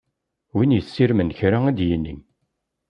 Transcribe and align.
Win 0.55 0.71
yessirmen 0.75 1.29
kra 1.39 1.59
ad 1.69 1.75
d-yini. 1.77 2.15